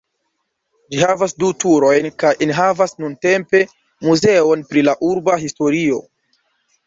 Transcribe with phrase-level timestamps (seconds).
[0.93, 3.61] Ĝi havas du turojn kaj enhavas nuntempe
[4.07, 6.01] muzeon pri la urba historio.